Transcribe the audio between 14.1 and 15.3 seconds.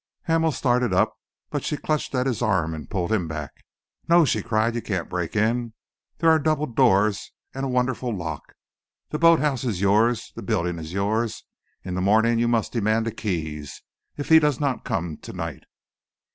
if he does not come